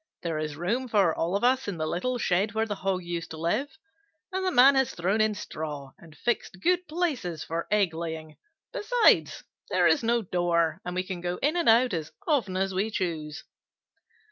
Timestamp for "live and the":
3.37-4.49